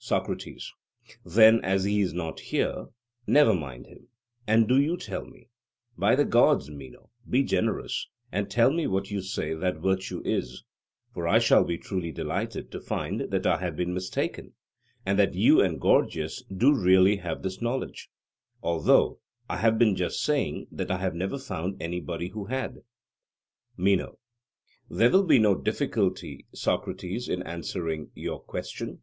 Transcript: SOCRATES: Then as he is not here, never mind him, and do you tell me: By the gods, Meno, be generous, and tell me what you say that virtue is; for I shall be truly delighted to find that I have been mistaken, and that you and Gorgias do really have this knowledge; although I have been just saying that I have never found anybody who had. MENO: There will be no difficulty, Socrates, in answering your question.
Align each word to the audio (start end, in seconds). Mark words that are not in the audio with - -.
SOCRATES: 0.00 0.74
Then 1.24 1.64
as 1.64 1.84
he 1.84 2.02
is 2.02 2.12
not 2.12 2.40
here, 2.40 2.88
never 3.26 3.54
mind 3.54 3.86
him, 3.86 4.08
and 4.46 4.68
do 4.68 4.78
you 4.78 4.98
tell 4.98 5.24
me: 5.24 5.48
By 5.96 6.14
the 6.14 6.26
gods, 6.26 6.68
Meno, 6.68 7.08
be 7.26 7.42
generous, 7.42 8.06
and 8.30 8.50
tell 8.50 8.70
me 8.70 8.86
what 8.86 9.10
you 9.10 9.22
say 9.22 9.54
that 9.54 9.78
virtue 9.78 10.20
is; 10.26 10.62
for 11.14 11.26
I 11.26 11.38
shall 11.38 11.64
be 11.64 11.78
truly 11.78 12.12
delighted 12.12 12.70
to 12.72 12.82
find 12.82 13.30
that 13.32 13.46
I 13.46 13.56
have 13.60 13.76
been 13.76 13.94
mistaken, 13.94 14.52
and 15.06 15.18
that 15.18 15.32
you 15.32 15.62
and 15.62 15.80
Gorgias 15.80 16.42
do 16.54 16.74
really 16.74 17.16
have 17.16 17.40
this 17.42 17.62
knowledge; 17.62 18.10
although 18.62 19.20
I 19.48 19.56
have 19.56 19.78
been 19.78 19.96
just 19.96 20.22
saying 20.22 20.66
that 20.70 20.90
I 20.90 20.98
have 20.98 21.14
never 21.14 21.38
found 21.38 21.80
anybody 21.82 22.28
who 22.28 22.44
had. 22.44 22.80
MENO: 23.78 24.18
There 24.90 25.08
will 25.10 25.24
be 25.24 25.38
no 25.38 25.54
difficulty, 25.54 26.44
Socrates, 26.52 27.26
in 27.26 27.42
answering 27.44 28.10
your 28.14 28.38
question. 28.38 29.00